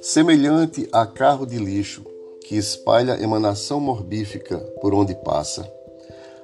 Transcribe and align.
Semelhante 0.00 0.88
a 0.92 1.06
carro 1.06 1.46
de 1.46 1.58
lixo 1.58 2.04
que 2.44 2.56
espalha 2.56 3.22
emanação 3.22 3.80
morbífica 3.80 4.58
por 4.80 4.92
onde 4.92 5.14
passa, 5.14 5.70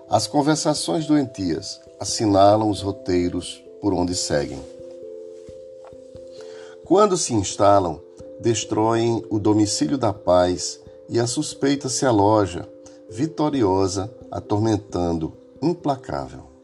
as 0.08 0.26
conversações 0.26 1.06
doentias 1.06 1.80
assinalam 2.00 2.70
os 2.70 2.80
roteiros 2.80 3.62
por 3.80 3.92
onde 3.92 4.14
seguem. 4.14 4.60
Quando 6.84 7.16
se 7.16 7.34
instalam, 7.34 8.00
destroem 8.40 9.22
o 9.28 9.38
domicílio 9.38 9.98
da 9.98 10.12
paz 10.12 10.80
e 11.08 11.20
a 11.20 11.26
suspeita 11.26 11.88
se 11.88 12.06
aloja, 12.06 12.66
vitoriosa, 13.10 14.10
atormentando, 14.30 15.32
implacável. 15.60 16.57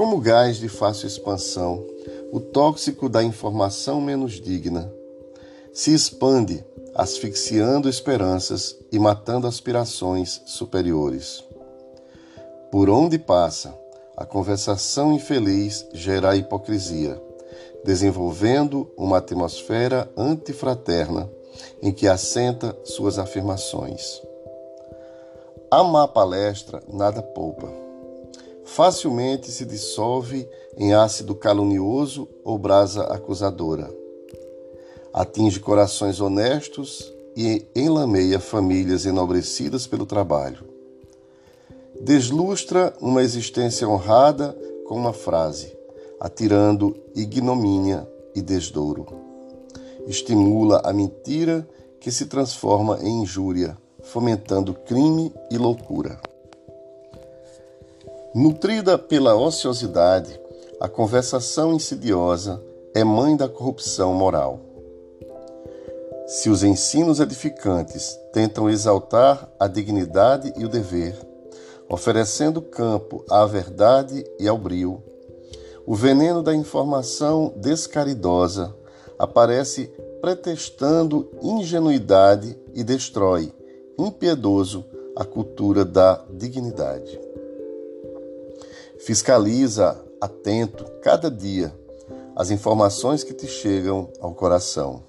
Como 0.00 0.18
gás 0.18 0.56
de 0.56 0.66
fácil 0.66 1.06
expansão, 1.06 1.86
o 2.32 2.40
tóxico 2.40 3.06
da 3.06 3.22
informação 3.22 4.00
menos 4.00 4.40
digna 4.40 4.90
se 5.74 5.92
expande, 5.92 6.64
asfixiando 6.94 7.86
esperanças 7.86 8.78
e 8.90 8.98
matando 8.98 9.46
aspirações 9.46 10.40
superiores. 10.46 11.44
Por 12.72 12.88
onde 12.88 13.18
passa, 13.18 13.78
a 14.16 14.24
conversação 14.24 15.12
infeliz 15.12 15.86
gera 15.92 16.34
hipocrisia, 16.34 17.22
desenvolvendo 17.84 18.90
uma 18.96 19.18
atmosfera 19.18 20.10
antifraterna 20.16 21.30
em 21.82 21.92
que 21.92 22.08
assenta 22.08 22.74
suas 22.84 23.18
afirmações. 23.18 24.22
A 25.70 25.84
má 25.84 26.08
palestra 26.08 26.82
nada 26.90 27.20
poupa. 27.20 27.89
Facilmente 28.80 29.50
se 29.50 29.66
dissolve 29.66 30.48
em 30.74 30.94
ácido 30.94 31.34
calunioso 31.34 32.26
ou 32.42 32.56
brasa 32.56 33.02
acusadora. 33.12 33.94
Atinge 35.12 35.60
corações 35.60 36.18
honestos 36.18 37.12
e 37.36 37.66
enlameia 37.76 38.40
famílias 38.40 39.04
enobrecidas 39.04 39.86
pelo 39.86 40.06
trabalho 40.06 40.64
deslustra 42.00 42.94
uma 43.02 43.22
existência 43.22 43.86
honrada 43.86 44.56
com 44.86 44.94
uma 44.94 45.12
frase, 45.12 45.76
atirando 46.18 46.96
ignomínia 47.14 48.08
e 48.34 48.40
desdouro. 48.40 49.06
Estimula 50.06 50.80
a 50.82 50.90
mentira 50.94 51.68
que 52.00 52.10
se 52.10 52.24
transforma 52.24 52.98
em 53.02 53.20
injúria, 53.20 53.76
fomentando 54.02 54.72
crime 54.72 55.30
e 55.50 55.58
loucura. 55.58 56.29
Nutrida 58.32 58.96
pela 58.96 59.34
ociosidade, 59.34 60.40
a 60.80 60.88
conversação 60.88 61.74
insidiosa 61.74 62.62
é 62.94 63.02
mãe 63.02 63.36
da 63.36 63.48
corrupção 63.48 64.14
moral. 64.14 64.60
Se 66.28 66.48
os 66.48 66.62
ensinos 66.62 67.18
edificantes 67.18 68.16
tentam 68.32 68.70
exaltar 68.70 69.50
a 69.58 69.66
dignidade 69.66 70.52
e 70.56 70.64
o 70.64 70.68
dever, 70.68 71.16
oferecendo 71.88 72.62
campo 72.62 73.24
à 73.28 73.44
verdade 73.46 74.24
e 74.38 74.46
ao 74.46 74.56
brio. 74.56 75.02
O 75.84 75.96
veneno 75.96 76.40
da 76.40 76.54
informação 76.54 77.52
descaridosa 77.56 78.72
aparece 79.18 79.92
pretextando 80.20 81.28
ingenuidade 81.42 82.56
e 82.74 82.84
destrói, 82.84 83.52
impiedoso, 83.98 84.84
a 85.16 85.24
cultura 85.24 85.84
da 85.84 86.24
dignidade. 86.30 87.30
Fiscaliza 89.04 90.02
atento 90.20 90.84
cada 91.02 91.30
dia 91.30 91.74
as 92.36 92.50
informações 92.50 93.24
que 93.24 93.32
te 93.32 93.46
chegam 93.46 94.10
ao 94.20 94.34
coração. 94.34 95.02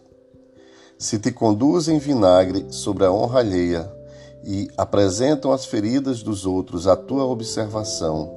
Se 0.97 1.19
te 1.19 1.31
conduzem 1.31 1.99
vinagre 1.99 2.65
sobre 2.69 3.05
a 3.05 3.11
honra 3.11 3.39
alheia, 3.39 4.01
e 4.43 4.69
apresentam 4.77 5.51
as 5.51 5.65
feridas 5.65 6.23
dos 6.23 6.45
outros 6.45 6.87
à 6.87 6.95
tua 6.95 7.25
observação. 7.25 8.31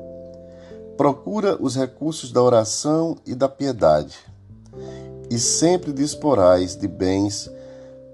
Procura 0.97 1.57
os 1.61 1.75
recursos 1.75 2.31
da 2.31 2.43
oração 2.43 3.17
e 3.27 3.35
da 3.35 3.49
piedade, 3.49 4.17
e 5.31 5.39
sempre 5.39 5.93
disporás 5.93 6.77
de 6.77 6.87
bens 6.87 7.51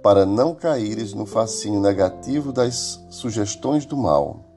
para 0.03 0.25
não 0.25 0.55
caíres 0.55 1.13
no 1.13 1.27
fascínio 1.27 1.81
negativo 1.81 2.53
das 2.53 3.01
sugestões 3.11 3.85
do 3.85 3.97
mal, 3.97 4.50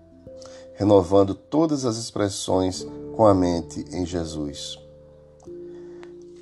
renovando 0.76 1.36
todas 1.36 1.86
as 1.86 1.98
expressões 1.98 2.86
com 3.16 3.26
a 3.26 3.34
mente 3.34 3.86
em 3.92 4.06
Jesus. 4.06 4.78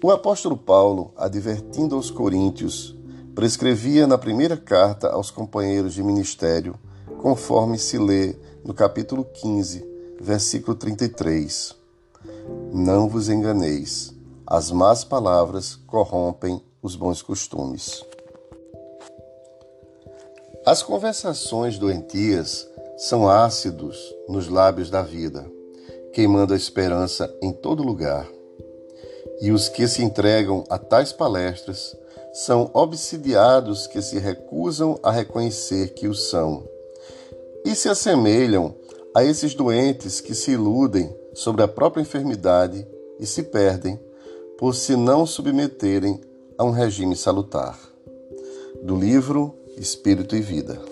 O 0.03 0.09
apóstolo 0.09 0.57
Paulo, 0.57 1.11
advertindo 1.15 1.95
aos 1.95 2.09
coríntios 2.09 2.95
prescrevia 3.35 4.05
na 4.05 4.17
primeira 4.17 4.57
carta 4.57 5.09
aos 5.09 5.31
companheiros 5.31 5.93
de 5.93 6.03
ministério, 6.03 6.75
conforme 7.21 7.77
se 7.77 7.97
lê 7.97 8.35
no 8.63 8.73
capítulo 8.73 9.23
15, 9.23 9.85
versículo 10.19 10.75
33. 10.75 11.75
Não 12.73 13.07
vos 13.07 13.29
enganeis, 13.29 14.13
as 14.45 14.71
más 14.71 15.03
palavras 15.03 15.75
corrompem 15.87 16.61
os 16.81 16.95
bons 16.95 17.21
costumes. 17.21 18.03
As 20.65 20.83
conversações 20.83 21.79
doentias 21.79 22.67
são 23.01 23.27
ácidos 23.27 24.13
nos 24.29 24.47
lábios 24.47 24.91
da 24.91 25.01
vida, 25.01 25.51
queimando 26.13 26.53
a 26.53 26.55
esperança 26.55 27.35
em 27.41 27.51
todo 27.51 27.81
lugar. 27.81 28.29
E 29.41 29.51
os 29.51 29.67
que 29.67 29.87
se 29.87 30.03
entregam 30.03 30.63
a 30.69 30.77
tais 30.77 31.11
palestras 31.11 31.97
são 32.31 32.69
obsidiados 32.75 33.87
que 33.87 34.03
se 34.03 34.19
recusam 34.19 34.99
a 35.01 35.09
reconhecer 35.09 35.95
que 35.95 36.07
o 36.07 36.13
são, 36.13 36.63
e 37.65 37.73
se 37.73 37.89
assemelham 37.89 38.75
a 39.15 39.23
esses 39.23 39.55
doentes 39.55 40.21
que 40.21 40.35
se 40.35 40.51
iludem 40.51 41.11
sobre 41.33 41.63
a 41.63 41.67
própria 41.67 42.03
enfermidade 42.03 42.87
e 43.19 43.25
se 43.25 43.41
perdem 43.41 43.99
por 44.59 44.75
se 44.75 44.95
não 44.95 45.25
submeterem 45.25 46.21
a 46.55 46.63
um 46.63 46.69
regime 46.69 47.15
salutar. 47.15 47.79
Do 48.83 48.95
livro 48.95 49.55
Espírito 49.75 50.35
e 50.35 50.41
Vida. 50.41 50.90